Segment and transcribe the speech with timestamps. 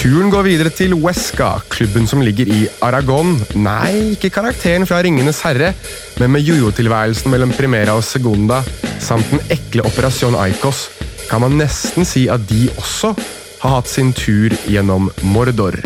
[0.00, 3.34] Turen går videre til Huesca, klubben som ligger i Aragon.
[3.60, 5.74] Nei, ikke karakteren fra Ringenes herre,
[6.16, 8.62] men med jojo-tilværelsen mellom Primera og Segunda
[8.96, 10.86] samt den ekle Operasjon Aikos,
[11.28, 13.12] kan man nesten si at de også
[13.60, 15.76] har hatt sin tur gjennom Mordor.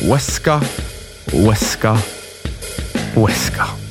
[0.00, 0.62] Huesca,
[1.34, 1.98] Huesca,
[3.12, 3.83] Huesca.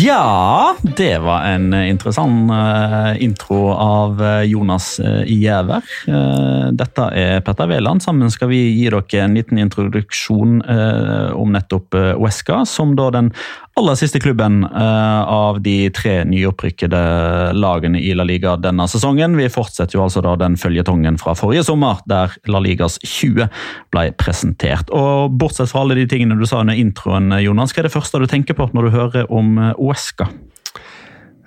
[0.00, 5.84] Ja, det var en interessant eh, intro av eh, Jonas Giæver.
[6.08, 8.00] Eh, dette er Petter Wæland.
[8.00, 13.28] Sammen skal vi gi dere en liten introduksjon eh, om nettopp Uesca, som da den
[13.80, 17.00] aller siste klubben uh, av de tre nyopprykkede
[17.56, 19.38] lagene i La Liga denne sesongen.
[19.40, 23.48] Vi fortsetter jo altså da den føljetongen fra forrige sommer, der La Ligas 20
[23.94, 24.92] ble presentert.
[24.92, 28.20] Og Bortsett fra alle de tingene du sa under introen, Jonas, hva er det første
[28.20, 30.28] du tenker på når du hører om Uesca?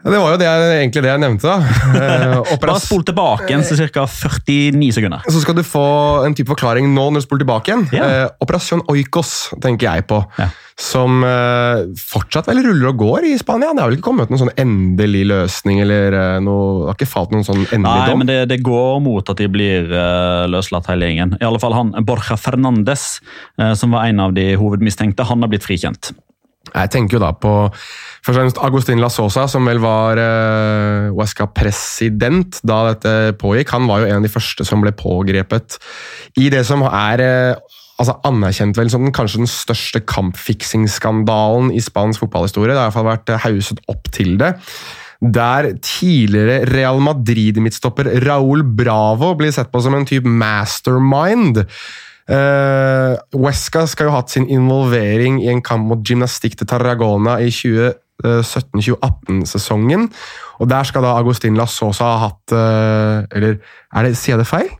[0.03, 1.47] Det var jo det jeg, egentlig det jeg nevnte.
[1.47, 1.59] da.
[2.03, 4.03] Eh, Bare spol tilbake igjen til ca.
[4.09, 5.23] 49 sekunder.
[5.31, 5.83] Så skal du få
[6.27, 7.85] en type forklaring nå når du spoler tilbake igjen.
[7.95, 8.07] Ja.
[8.25, 9.31] Eh, Operasjon Oikos
[9.63, 10.19] tenker jeg på.
[10.39, 10.49] Ja.
[10.79, 13.71] Som eh, fortsatt vel ruller og går i Spania.
[13.77, 17.11] Det har vel ikke kommet noen sånn endelig løsning eller eh, noe, det har ikke
[17.13, 18.23] falt noen sånn endelig Nei, dom?
[18.23, 21.37] men det, det går mot at de blir eh, løslatt hele gjengen.
[21.39, 23.07] I alle fall han, Borja Fernandes,
[23.61, 26.11] eh, som var en av de hovedmistenkte, han har blitt frikjent.
[26.73, 31.11] Jeg tenker jo da på først og fremst Agustin La Sosa, som vel var uh,
[31.13, 33.75] Huesca-president da dette pågikk.
[33.75, 35.77] Han var jo en av de første som ble pågrepet
[36.41, 41.83] i det som er eh, altså anerkjent vel som den, kanskje den største kampfiksingsskandalen i
[41.83, 42.73] spansk fotballhistorie.
[42.73, 44.53] Det har i hvert fall vært eh, hauset opp til det.
[45.23, 51.63] Der tidligere Real Madrid-midtstopper Raúl Bravo blir sett på som en type mastermind.
[52.23, 57.33] Uh, Huesca skal jo ha hatt sin involvering i en kamp mot Gymnastikk til Tarragona
[57.43, 60.01] i 2017-2018-sesongen.
[60.63, 63.51] Og Der skal da Agustin Lasosa ha hatt uh, Eller
[63.91, 64.71] er det, sier jeg det feil?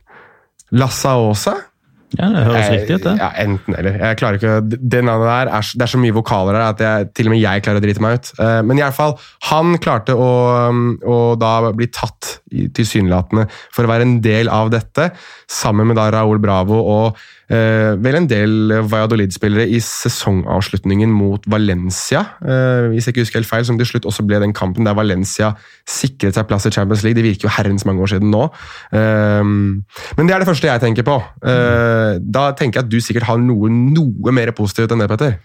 [0.72, 1.73] La Saosa?
[2.18, 3.14] Ja, Det høres riktig ut, det.
[3.18, 3.98] Ja, enten eller.
[3.98, 7.08] Jeg klarer ikke, Det navnet der er, det er så mye vokaler her at jeg,
[7.14, 8.32] til og med jeg klarer å drite meg ut.
[8.38, 9.16] Eh, Men i alle fall,
[9.50, 10.30] han klarte å,
[10.70, 12.38] um, å da bli tatt
[12.78, 15.10] tilsynelatende for å være en del av dette,
[15.50, 22.88] sammen med da Raúl Bravo og vel en del Valladolid-spillere i sesongavslutningen mot Valencia, eh,
[22.92, 25.52] hvis jeg ikke husker helt feil, som til slutt også ble den kampen der Valencia
[25.88, 27.18] sikret seg plass i Champions League.
[27.18, 28.46] Det virker jo herrens mange år siden nå.
[28.92, 31.20] Eh, men det er det første jeg tenker på.
[31.44, 35.38] Eh, da tenker jeg at du sikkert har noe, noe mer positivt enn det, Petter.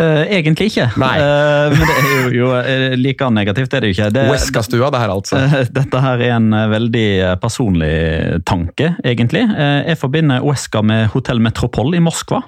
[0.00, 0.86] Eh, egentlig ikke.
[1.00, 1.16] Nei.
[1.20, 4.08] Uh, men det er jo, jo eh, like negativt er det jo ikke.
[4.14, 4.22] Det,
[4.94, 5.42] det her altså.
[5.42, 7.08] Uh, Dette her er en veldig
[7.42, 7.92] personlig
[8.48, 9.44] tanke, egentlig.
[9.50, 12.40] Jeg forbinder Uesca med Hotell Metropol i Moskva.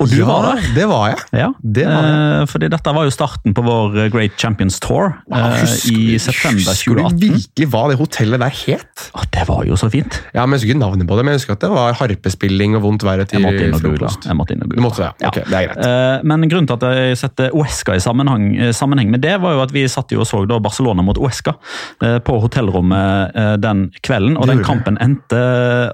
[0.00, 0.68] Og du ja, var der.
[0.74, 1.18] det var jeg.
[1.42, 2.40] Ja, Det var jeg.
[2.42, 6.64] eh, fordi dette var jo starten på vår eh, Great Champions Tour eh, i september
[6.68, 6.78] 2018.
[6.78, 9.06] husker du virkelig hva det hotellet der het?
[9.14, 10.20] Å, det var jo så fint.
[10.34, 12.76] Ja, men Jeg husker ikke navnet på det, men jeg husker at det var harpespilling
[12.78, 13.42] og vondt vær etter
[13.78, 14.26] frokost.
[14.28, 14.84] Jeg måtte inn og Du google.
[14.88, 15.28] måtte det, ja.
[15.32, 16.24] Ok, det er greit.
[16.28, 19.72] Men grunnen til at jeg setter Uesca i sammenheng, sammenheng med det, var jo at
[19.74, 21.54] vi satt jo og så Barcelona mot Uesca
[22.00, 24.36] på hotellrommet den kvelden.
[24.38, 25.38] Og den kampen endte,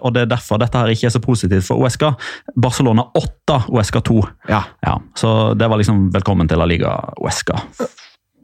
[0.02, 2.14] og det er derfor dette her ikke er så positivt for Uesca.
[2.56, 4.20] Barcelona 8, Uesca 2.
[4.48, 4.62] Ja.
[4.86, 7.58] Ja, så det var liksom velkommen til La Liga Uesca.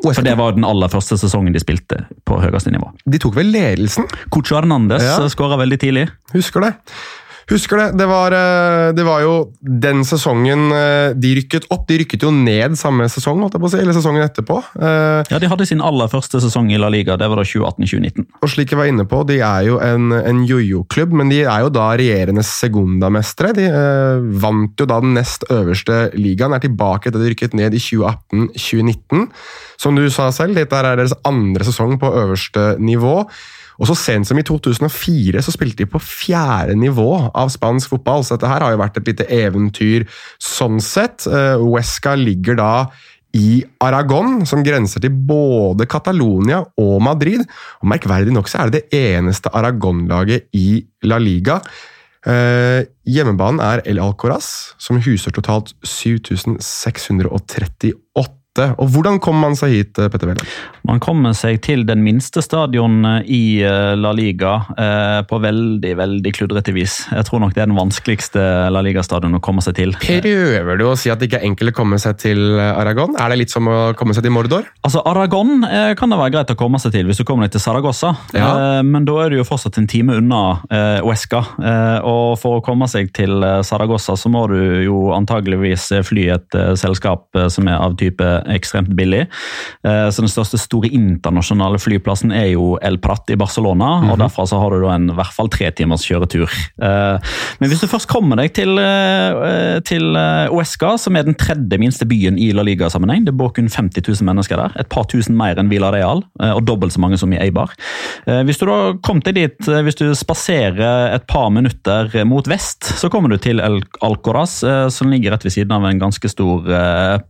[0.01, 2.89] For det var den aller første sesongen de spilte på høyeste nivå.
[3.05, 4.07] De tok vel ledelsen?
[4.33, 5.19] Cucho Hernandez Ja.
[5.29, 6.07] skåra veldig tidlig.
[6.33, 6.71] Husker det.
[7.51, 7.87] Husker det.
[7.99, 11.83] Det var, eh, det var jo den sesongen eh, de rykket opp.
[11.89, 14.59] De rykket jo ned samme sesong, holdt jeg på å si, eller sesongen etterpå.
[14.79, 18.27] Eh, Ja, De hadde sin aller første sesong i La Liga, det var da 2018-2019.
[18.41, 21.65] Og slik jeg var inne på, de er jo en, en jojo-klubb, men de er
[21.67, 23.53] jo da regjerende segundamestere.
[23.59, 27.75] De eh, vant jo da den nest øverste ligaen, er tilbake etter de rykket ned
[27.75, 29.27] i 2018-2019.
[29.81, 33.25] Som du sa selv, dette er deres andre sesong på øverste nivå.
[33.81, 38.23] Og så sent som i 2004 så spilte de på fjerde nivå av spansk fotball,
[38.25, 40.01] så dette her har jo vært et lite eventyr
[40.37, 41.27] sånn sett.
[41.27, 42.73] Eh, Huesca ligger da
[43.37, 47.43] i Aragon, som grenser til både Catalonia og Madrid.
[47.81, 50.69] Og Merkverdig nok så er det det eneste Aragon-laget i
[51.07, 51.57] La Liga.
[52.27, 57.95] Eh, hjemmebanen er El Alcoraz, som huser totalt 7638.
[58.59, 60.43] Og hvordan kom man seg hit, Petter Velland?
[60.89, 66.33] Man kommer seg til den minste stadion i eh, La Liga eh, på veldig veldig
[66.35, 66.97] kludrete vis.
[67.15, 68.43] Jeg tror nok det er den vanskeligste
[68.75, 69.95] La Liga-stadion å komme seg til.
[70.03, 73.15] Prøver du å si at det ikke er enkelt å komme seg til Aragon?
[73.23, 74.67] Er det litt som å komme seg til Mordor?
[74.83, 77.55] Altså, Aragon eh, kan det være greit å komme seg til hvis du kommer deg
[77.55, 78.51] til Saragossa, Ja.
[78.51, 80.43] eh, men da er du jo fortsatt en time unna
[81.07, 81.45] Uesca.
[81.63, 84.59] Eh, og for å komme seg til eh, Saragossa så må du
[84.89, 89.27] jo antageligvis fly et eh, selskap eh, som er av type ekstremt billig.
[89.85, 94.47] Eh, så Den største store internasjonale flyplassen er jo El Prat i Barcelona, og derfra
[94.49, 96.51] så har du da en i hvert fall tre timers kjøretur.
[96.51, 100.17] Eh, men hvis du først kommer deg til, eh, til
[100.53, 104.29] Uesca, som er den tredje minste byen i La Liga-sammenheng, det bor kun 50 000
[104.29, 107.39] mennesker der, et par tusen mer enn Villa Real, og dobbelt så mange som i
[107.41, 107.73] Eibar.
[108.27, 113.11] Hvis du da kom deg dit, hvis du spaserer et par minutter mot vest, så
[113.13, 114.61] kommer du til El Alcoraz,
[114.93, 116.67] som ligger rett ved siden av en ganske stor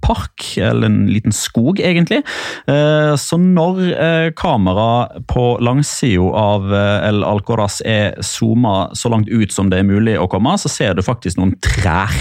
[0.04, 2.22] park, eller en liten skog egentlig.
[2.66, 9.28] Eh, Så når eh, kamera på langsida av eh, El Alcoraz er zooma så langt
[9.28, 12.12] ut som det er mulig å komme, så ser du faktisk noen trær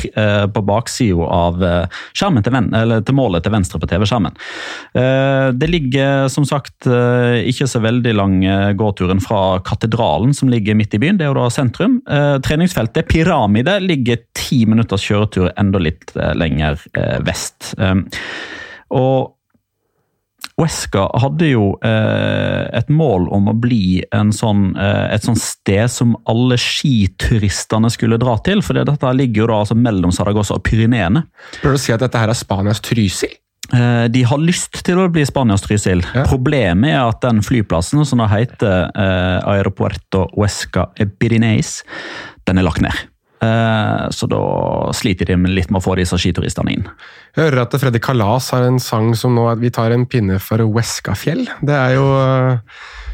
[0.54, 1.62] på baksida av
[2.18, 2.70] skjermen til, ven
[3.06, 4.36] til målet til venstre på TV-skjermen.
[5.60, 8.36] Det ligger som sagt ikke så veldig lang
[8.80, 12.00] gåturen fra katedralen som ligger midt i byen, det er jo da sentrum.
[12.46, 16.80] Treningsfeltet Pyramide ligger ti minutters kjøretur enda litt lenger
[17.26, 17.74] vest.
[18.96, 19.36] Og
[20.60, 25.92] Huesca hadde jo eh, et mål om å bli en sånn, eh, et sånt sted
[25.92, 28.64] som alle skituristene skulle dra til.
[28.66, 31.26] For dette ligger jo da altså mellom Saragossa og Pyreneene.
[31.62, 33.38] Prøver du å si at dette her er Spanias Trysil?
[33.70, 36.04] Eh, de har lyst til å bli Spanias Trysil.
[36.16, 36.26] Ja.
[36.28, 40.90] Problemet er at den flyplassen, som da heter eh, Aeropuerto Huesca
[41.22, 41.80] Pirineis,
[42.50, 43.09] den er lagt ned.
[43.40, 44.44] Eh, så da
[44.96, 46.88] sliter de litt med å få disse skituristene inn.
[47.38, 50.40] Jeg hører at Freddy Kalas har en sang som nå at Vi tar en pinne
[50.44, 51.46] for Weskafjell.
[51.64, 52.58] Det er jo øh,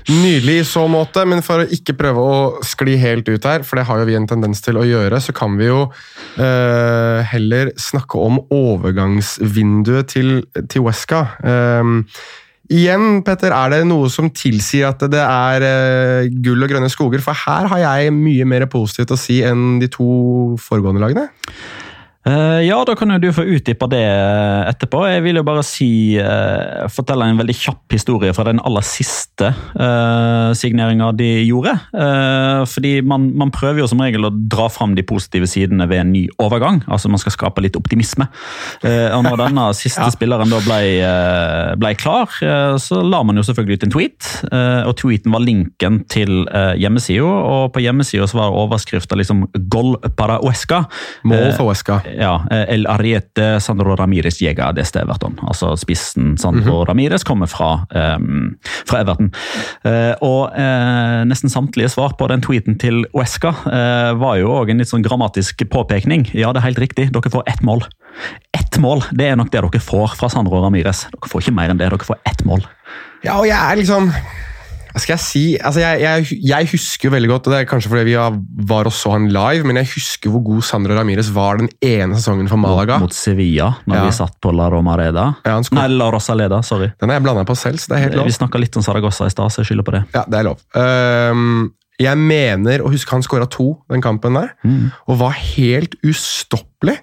[0.10, 3.78] nydelig i så måte, men for å ikke prøve å skli helt ut her, for
[3.78, 7.74] det har jo vi en tendens til å gjøre, så kan vi jo øh, heller
[7.82, 10.40] snakke om overgangsvinduet til,
[10.70, 11.26] til Weska.
[11.42, 12.02] Um,
[12.74, 17.22] Igjen, Petter, er det noe som tilsier at det er øh, gull og grønne skoger?
[17.22, 20.08] For her har jeg mye mer positivt å si enn de to
[20.62, 21.28] foregående lagene.
[22.26, 24.02] Eh, ja, da kan jo du få utdype det
[24.72, 25.04] etterpå.
[25.10, 29.52] Jeg vil jo bare si, uh, fortelle en veldig kjapp historie fra den aller siste
[29.54, 31.76] uh, signeringa de gjorde.
[31.94, 36.02] Uh, fordi man, man prøver jo som regel å dra fram de positive sidene ved
[36.02, 36.82] en ny overgang.
[36.90, 38.28] Altså man skal skape litt optimisme.
[38.82, 43.38] Uh, og når denne siste spilleren da ble, eh, ble klar, eh, så la man
[43.38, 44.32] jo selvfølgelig ut en tweet.
[44.50, 49.96] eh, og tweeten var linken til uh, hjemmesida, og på hjemmesida var overskrifta liksom 'Gol
[50.18, 50.86] para Uesca'.
[51.24, 52.00] Mål Eh, for Huesca.
[52.18, 55.38] Ja, eh, El Ariete Sandro Ramires llega deste Everton.
[55.48, 57.86] Altså spissen Sandro Ramires kommer fra,
[58.18, 58.56] um,
[58.88, 59.32] fra Everton.
[59.86, 64.72] Uh, og uh, nesten samtlige svar på den tweeten til Uesca uh, var jo òg
[64.72, 66.28] en litt sånn grammatisk påpekning.
[66.34, 67.86] Ja, det er helt riktig, dere får ett mål.
[68.56, 71.06] Ett mål, det er nok det dere får fra Sandro Ramires.
[71.12, 72.66] Dere får ikke mer enn det, dere får ett mål.
[73.26, 74.12] Ja, og jeg er liksom
[74.96, 78.06] Skal jeg si altså jeg, jeg, jeg husker veldig godt, og det er kanskje fordi
[78.08, 78.16] vi
[78.70, 82.16] var og så han live, men jeg husker hvor god Sandro Ramires var den ene
[82.16, 82.98] sesongen for Malaga.
[83.04, 84.06] Mot Sevilla, når Ja.
[84.06, 85.26] vi satt på La Romareda.
[85.46, 86.92] Ja, Nei, La Rosaleda, sorry.
[87.00, 88.26] Den har jeg blanda på selv, så det er helt lov.
[88.32, 90.04] Vi snakka litt om Saragossa i stad, så jeg skylder på det.
[90.16, 90.64] Ja, det er lov.
[90.80, 94.50] Ehm, jeg mener å huske han skåra to den kampen der,
[95.08, 96.98] og var helt ustoppelig.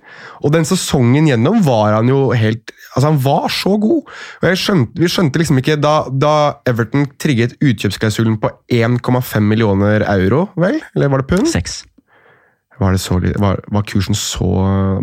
[0.44, 4.10] Og den sesongen gjennom var han jo helt Altså, han var så god!
[4.44, 6.32] Og skjønte, vi skjønte liksom ikke Da, da
[6.68, 10.76] Everton trigget utkjøpsklausulen på 1,5 millioner euro, vel?
[10.94, 11.48] Eller var det pund?
[11.48, 11.86] Seks.
[12.78, 14.44] Var, det så, li- var, var kursen så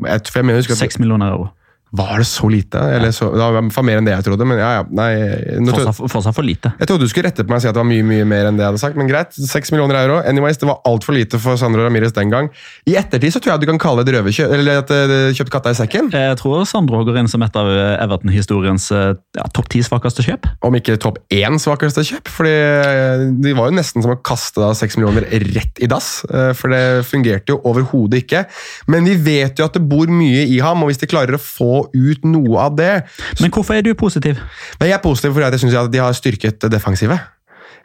[0.05, 1.49] jeg, jeg mener, jeg husker at, Seks millioner euro.
[1.91, 2.77] Var det så lite?
[2.95, 4.83] Eller så, det var mer enn det jeg trodde, men ja, ja.
[4.93, 5.09] Nei,
[5.63, 6.71] nå Fortsatt fortsatt for lite.
[6.77, 8.49] jeg trodde du skulle rette på meg og si at det var mye mye mer
[8.49, 9.33] enn det jeg hadde sagt, men greit.
[9.33, 10.19] 6 millioner euro.
[10.29, 12.49] Anyways, det var altfor lite for Sandro Ramirez den gang.
[12.89, 15.53] I ettertid så tror jeg du kan kalle det et røverkjøp, eller at du kjøpt
[15.55, 16.11] katta i sekken.
[16.13, 17.69] Jeg tror Sandro går inn som et av
[18.05, 20.47] Everton-historiens eh, ja, topp ti svakeste kjøp.
[20.65, 22.29] Om ikke topp én svakeste kjøp.
[22.29, 22.53] fordi
[23.43, 26.23] de var jo nesten som å kaste da 6 millioner rett i dass.
[26.29, 28.45] eh, For det fungerte jo overhodet ikke.
[28.91, 31.41] Men vi vet jo at det bor mye i ham, og hvis de klarer å
[31.41, 32.91] få ut noe av det
[33.39, 34.39] Men hvorfor er du positiv?
[34.79, 37.19] Men jeg er positiv fordi jeg syns de har styrket det defensive.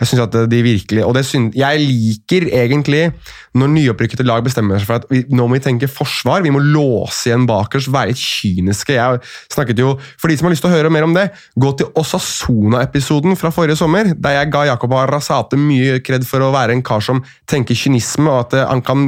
[0.01, 3.13] Jeg synes at de virkelig, og det syn- Jeg liker egentlig
[3.55, 6.43] når nyopprykkede lag bestemmer seg for at vi, nå må vi tenke forsvar.
[6.43, 8.97] Vi må låse igjen bakerst, være litt kyniske.
[8.97, 9.21] Jeg
[9.53, 11.87] snakket jo, For de som har lyst til å høre mer om det, gå til
[11.95, 16.83] Osasona-episoden fra forrige sommer, der jeg ga Jakob Arrazate mye kred for å være en
[16.83, 19.07] kar som tenker kynisme, og at eh, han kan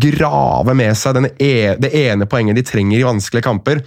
[0.00, 3.82] grave med seg e det ene poenget de trenger i vanskelige kamper.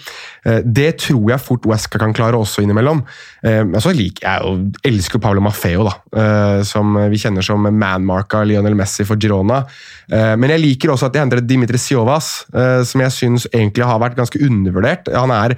[0.46, 3.04] Eh, Det tror jeg fort Wesca kan klare også innimellom.
[3.44, 5.96] Eh, så liker jeg jo, elsker jo Paolo Maffeo, da,
[6.68, 9.64] som vi kjenner som manmarka Lionel Messi for Girona.
[10.12, 13.86] Eh, Men jeg liker også at de henter Dimitri Siovas, eh, som jeg syns egentlig
[13.86, 15.12] har vært ganske undervurdert.
[15.16, 15.58] Han er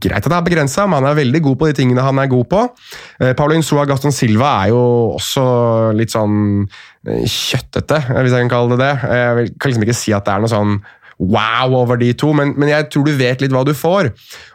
[0.00, 2.30] Greit at det er begrensa, men han er veldig god på de tingene han er
[2.30, 2.60] god på.
[3.20, 4.80] Eh, Paulo Insua Gaston Silva er jo
[5.18, 5.42] også
[5.96, 6.38] litt sånn
[7.04, 8.94] eh, kjøttete, eh, hvis jeg kan kalle det det.
[9.20, 10.78] Jeg kan liksom ikke si at det er noe sånn
[11.20, 14.10] wow over de to, men, men jeg tror du vet litt hva du får.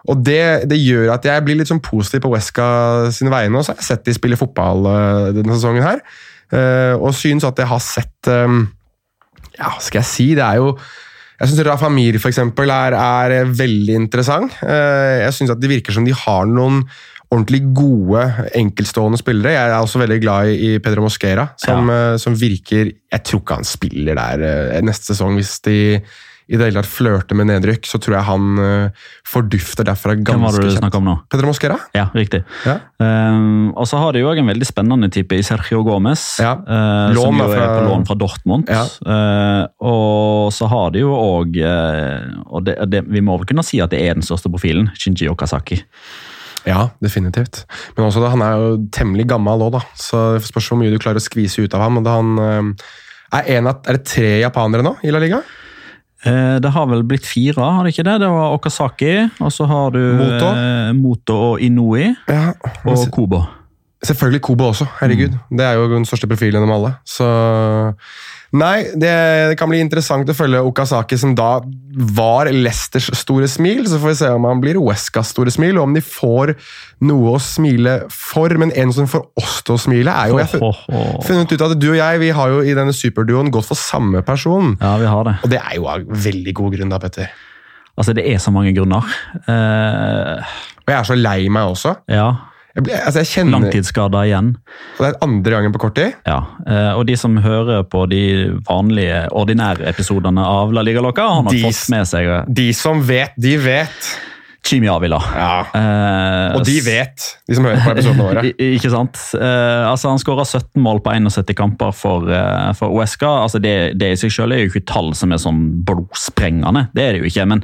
[0.10, 2.68] Og det, det gjør at jeg blir litt sånn positiv på Wesca
[3.14, 3.60] sine vegne.
[3.60, 6.04] Og så har jeg sett de spille fotball eh, denne sesongen her,
[6.52, 8.46] eh, og syns at jeg har sett ja,
[9.56, 10.30] Ja, skal jeg si?
[10.38, 10.76] Det er jo
[11.36, 14.56] jeg syns Rafa Mir for eksempel, er, er veldig interessant.
[14.64, 16.86] Jeg Jeg syns det virker som de har noen
[17.34, 18.22] ordentlig gode
[18.56, 19.56] enkeltstående spillere.
[19.56, 22.16] Jeg er også veldig glad i Pedro Mosquera, som, ja.
[22.22, 25.78] som virker Jeg tror ikke han spiller der eh, neste sesong hvis de
[26.48, 27.88] i det hele tatt flørter med nedrykk.
[27.90, 30.98] Så tror jeg han uh, fordufter derfra Hvem var ganske det du kjent.
[31.00, 31.16] om nå?
[31.34, 31.78] Pedro Mosquera?
[31.98, 32.44] Ja, riktig.
[32.68, 32.76] Ja.
[33.02, 36.54] Um, og så har de jo en veldig spennende type i Sergio Gomez, Ja.
[36.54, 38.70] uh, som jo er fra- på lån fra Dortmund.
[38.70, 38.84] Ja.
[39.02, 41.58] Uh, og så har de jo òg
[42.46, 45.28] Og det, det, vi må vel kunne si at det er den største profilen, Shinji
[45.32, 45.82] Okazaki.
[46.66, 47.66] Ja, definitivt.
[47.98, 49.82] Men også da, han er jo temmelig gammel òg, da.
[49.98, 52.00] Så det spørs hvor mye du klarer å skvise ut av ham.
[52.00, 52.32] Og da han
[53.34, 55.42] er, en av, er det tre japanere nå i La Liga?
[56.24, 58.20] Eh, det har vel blitt fire, har det ikke det?
[58.24, 60.48] Det var Okasaki, og så har du Moto.
[60.56, 62.54] eh, Moto og Inui Ja,
[62.86, 63.44] og Kobo.
[64.06, 65.36] Selvfølgelig Kobo også, herregud.
[65.50, 66.96] Det er jo den største profilen av alle.
[67.08, 67.28] Så
[68.56, 69.12] Nei, det,
[69.50, 71.58] det kan bli interessant å følge Okazaki, som da
[72.16, 73.84] var Leicesters store smil.
[73.90, 76.54] Så får vi se om han blir Westgas store smil, og om de får
[77.08, 78.54] noe å smile for.
[78.62, 81.76] Men en som får oss til å smile, er jo Jeg har funnet ut at
[81.82, 84.78] du og jeg vi har jo i denne superduoen gått for samme person.
[84.80, 85.36] Ja, vi har det.
[85.44, 87.36] Og det er jo av veldig god grunn, da, Petter.
[87.96, 89.08] Altså, det er så mange grunner.
[89.48, 90.40] Uh...
[90.86, 91.96] Og jeg er så lei meg også.
[92.12, 92.30] ja,
[92.76, 94.50] Jeg, ble, altså jeg kjenner, langtidsskader igjen.
[94.98, 96.12] og Det er andre gangen på kort tid.
[96.28, 98.22] Ja, eh, og de som hører på de
[98.68, 102.68] vanlige, ordinære episodene av La Liga Loca, har nok De- fått med seg eh, De
[102.76, 104.10] som vet, de vet.
[104.66, 105.20] Chimi Avila.
[105.38, 105.50] Ja.
[105.78, 108.44] Eh, Og de vet, de som hører på episodene våre.
[108.76, 109.20] Ikke sant?
[109.38, 113.30] Eh, altså Han skåra 17 mål på 71 kamper for, eh, for Uesca.
[113.46, 117.06] Altså det, det i seg selv er jo ikke tall som er sånn blodsprengende, det
[117.06, 117.46] er det jo ikke.
[117.54, 117.62] Men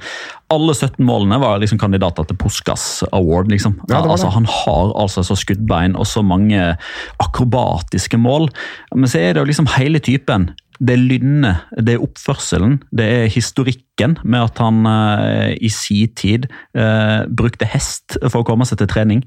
[0.51, 3.49] alle 17 målene var liksom kandidater til Puskas Award.
[3.53, 3.79] liksom.
[3.89, 4.29] Ja, altså.
[4.35, 6.75] Han har altså så skuddbein og så mange
[7.23, 8.49] akrobatiske mål.
[8.93, 10.51] Men så er det jo liksom hele typen.
[10.81, 16.07] Det er lynnet, det er oppførselen, det er historikken med at han eh, i si
[16.17, 19.21] tid eh, brukte hest for å komme seg til trening.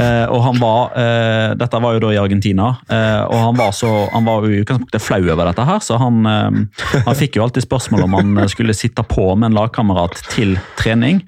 [0.00, 3.74] Eh, og han var, eh, Dette var jo da i Argentina, eh, og han var,
[3.76, 5.66] så, han var jo flau over dette.
[5.68, 9.50] her, så han, eh, han fikk jo alltid spørsmål om han skulle sitte på med
[9.50, 11.20] en lagkamerat til trening.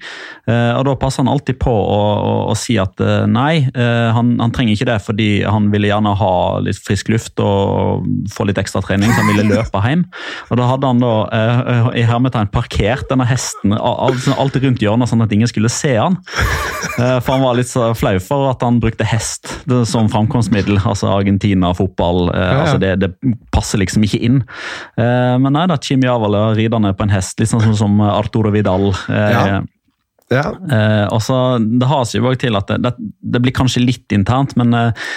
[0.47, 4.77] Og Da passer han alltid på å, å, å si at nei, han, han trenger
[4.77, 9.11] ikke det fordi han ville gjerne ha litt frisk luft og få litt ekstra trening.
[9.11, 10.05] så han ville løpe løpe hjem.
[10.49, 14.81] Og da hadde han da eh, i hermetegn parkert denne hesten alt, sånn alt rundt
[14.81, 16.19] hjørnet, sånn at ingen skulle se han.
[16.97, 19.51] Eh, for han var litt så flau for at han brukte hest
[19.89, 20.79] som framkomstmiddel.
[20.83, 22.31] Altså Argentina, fotball.
[22.33, 22.59] Eh, ja, ja.
[22.63, 23.13] altså det, det,
[23.53, 24.43] passer liksom ikke inn.
[24.99, 28.91] Eh, men nei da, Chimiavala ridende på en hest, litt sånn som Arturo Vidal.
[29.09, 29.59] Eh, ja.
[30.27, 30.51] Ja.
[30.71, 32.91] Eh, og så, Det har seg jo også til at det, det,
[33.35, 35.07] det, blir kanskje litt internt, men eh,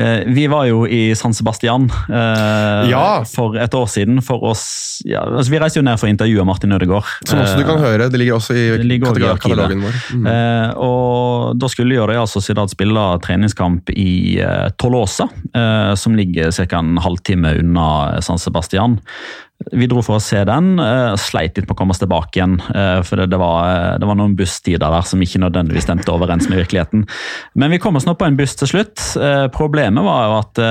[0.00, 3.22] eh vi var jo i San Sebastian eh, ja.
[3.28, 4.22] for et år siden.
[4.24, 7.04] for oss, ja, altså Vi reiste jo ned for å intervjue Martin Ødegaard.
[7.28, 10.00] Som også du kan eh, høre, det ligger også i ligger katalogen vår.
[10.16, 10.26] Mm.
[10.32, 14.40] Eh, og Da skulle jo Real Sociedad spille treningskamp i
[14.80, 15.28] Tolosa,
[15.96, 16.78] som ligger ca.
[16.78, 18.98] en halvtime unna San Sebastian.
[19.72, 20.74] Vi dro for å se den.
[20.76, 22.58] Uh, sleit litt med å komme oss tilbake igjen.
[22.68, 26.12] Uh, for det, det, var, eh, det, var, noen busstider der som ikke nødvendigvis stemte
[26.12, 27.06] overens med virkeligheten.
[27.58, 29.00] Men vi kom oss nå på en buss til slutt.
[29.16, 30.62] Uh, problemet var jo at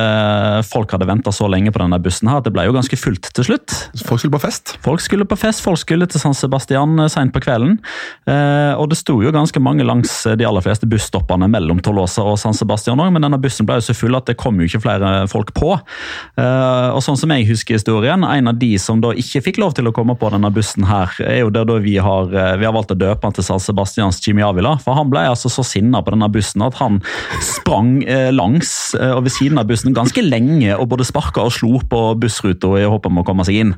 [0.67, 3.29] folk hadde venta så lenge på denne bussen her at det ble jo ganske fullt
[3.35, 3.73] til slutt.
[4.05, 4.75] Folk skulle på fest?
[4.83, 5.63] Folk skulle på fest.
[5.63, 7.79] Folk skulle til San Sebastian seint på kvelden.
[8.27, 12.55] og det sto jo ganske mange langs de aller fleste busstoppene mellom Tolosa og San
[12.57, 15.13] Sebastian òg, men denne bussen ble jo så full at det kom jo ikke flere
[15.31, 15.73] folk på.
[15.73, 19.87] og sånn som jeg husker historien, en av de som da ikke fikk lov til
[19.89, 22.75] å komme på denne bussen, her, er jo det da vi har, eh, vi har
[22.75, 24.75] valgt å døpe han til San Sebastians Jimmy Avila.
[24.83, 27.01] For han ble altså så sinna på denne bussen at han
[27.43, 31.53] sprang eh, langs eh, og ved siden av bussen ganske lenge og både sparka og
[31.55, 33.73] slo på bussruta i håp om å komme seg inn.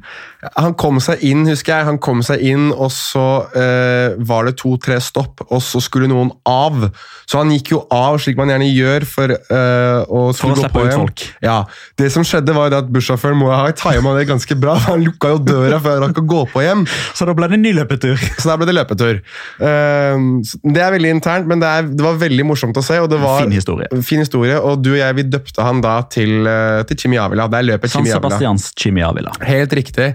[0.59, 1.87] Han kom seg inn, husker jeg.
[1.89, 3.25] Han kom seg inn, og så
[3.57, 6.87] eh, var det to-tre stopp, og så skulle noen av.
[7.25, 10.85] Så han gikk jo av, slik man gjerne gjør for, eh, å, for å slippe
[10.85, 11.25] ut folk.
[11.45, 11.63] Ja,
[11.97, 14.77] Det som skjedde, var at bussjåføren må ha tima det ganske bra.
[14.95, 16.85] Han lukka jo døra før han kan gå på hjem.
[16.87, 18.15] Så da ble det en ny løpetur.
[18.39, 19.21] Så da ble det løpetur.
[19.59, 22.99] Uh, det er veldig internt, men det, er, det, var veldig morsomt å se.
[23.03, 23.89] og det var Fin historie.
[24.05, 27.49] Fin historie, Og du og jeg vi døpte han da til, uh, til Chimi Avila.
[27.51, 29.35] Der løper San Sebastians Chimi Avila.
[29.45, 30.13] Helt riktig.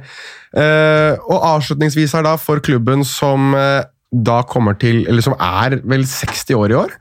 [0.51, 5.79] Uh, og avslutningsvis her da, for klubben som uh, da kommer til Eller som er
[5.87, 6.99] vel 60 år i år.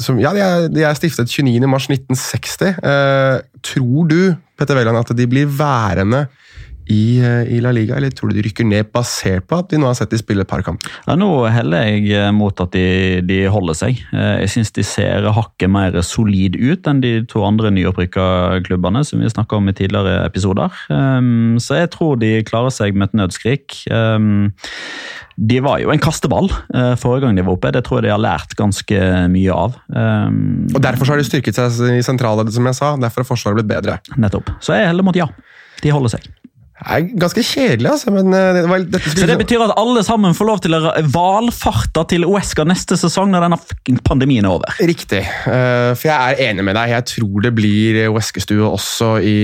[0.00, 2.82] Som, ja, de er, de er stiftet 29.3.1960.
[2.84, 4.20] Eh, tror du
[4.56, 6.26] Petter Wæland, at de blir værende
[6.86, 9.80] i, eh, i, La Liga, eller tror du de rykker ned basert på at de
[9.80, 10.92] nå har sett de spille et par kamper?
[11.06, 14.02] Ja, nå heller jeg eh, mot at de, de holder seg.
[14.14, 18.26] Eh, jeg syns de ser hakket mer solid ut enn de to andre nyopprykka
[18.68, 20.74] klubbene som vi snakka om i tidligere episoder.
[20.92, 23.80] Um, så jeg tror de klarer seg med et nødskrik.
[25.36, 27.72] De var jo en kasteball uh, forrige gang de var oppe.
[27.74, 29.76] Det tror jeg de har lært ganske mye av.
[29.92, 32.94] Um, og Derfor har de styrket seg i sentrale, som jeg sa.
[33.00, 34.00] Derfor har Forsvaret blitt bedre.
[34.16, 34.54] Nettopp.
[34.64, 35.28] Så jeg heller mot ja.
[35.82, 36.28] De holder seg.
[36.76, 38.12] Det er ganske kjedelig, altså.
[38.12, 40.80] Men eh, det, var, dette Så det betyr at alle sammen får lov til å
[41.12, 44.76] valfarte til Uesca neste sesong når denne pandemien er over?
[44.84, 45.22] Riktig.
[45.48, 46.92] Uh, for jeg er enig med deg.
[46.92, 49.36] Jeg tror det blir Uesca-stue også i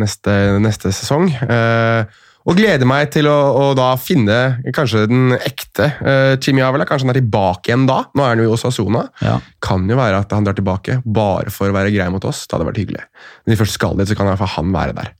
[0.00, 1.28] neste, neste, sesong.
[1.44, 2.08] Uh,
[2.46, 4.38] og gleder meg til å, å, da finne
[4.74, 8.04] kanskje den ekte uh, Chimi Kanskje han er tilbake igjen da.
[8.14, 9.02] Nå er han jo i Osasuna.
[9.24, 9.40] Ja.
[9.64, 12.44] Kan jo være at han drar tilbake bare for å være grei mot oss.
[12.46, 13.02] Det hadde vært hyggelig.
[13.42, 15.12] Men de først skal dit, så kan i hvert fall han være der.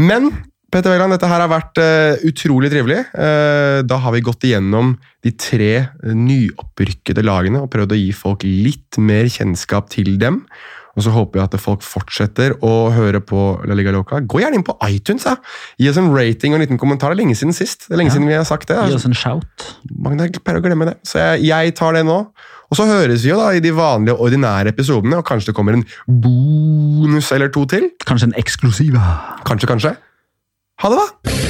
[0.00, 0.28] Men
[0.70, 3.00] Petter Wæland, dette her har vært uh, utrolig trivelig.
[3.10, 4.92] Uh, da har vi gått igjennom
[5.24, 5.72] de tre
[6.04, 10.44] nyopprykkede lagene og prøvd å gi folk litt mer kjennskap til dem.
[11.00, 14.20] Og så håper jeg at folk fortsetter å høre på La Liga Loca.
[14.20, 15.24] Gå gjerne inn på iTunes.
[15.24, 15.38] Ja.
[15.80, 17.14] Gi oss en rating og en liten kommentar.
[17.14, 17.88] Det er lenge siden sist.
[17.88, 18.18] Det er lenge ja.
[18.18, 18.76] siden vi har sagt det.
[18.90, 19.68] Gi oss en shout.
[19.96, 20.98] Mange pleier å glemme det.
[21.08, 22.20] Så jeg, jeg, tar det nå.
[22.70, 25.78] Og så høres vi jo da i de vanlige, ordinære episodene, og kanskje det kommer
[25.78, 27.88] en bonus eller to til.
[28.06, 29.00] Kanskje en eksklusiv.
[29.48, 29.96] Kanskje, kanskje.
[30.84, 31.49] Ha det, da!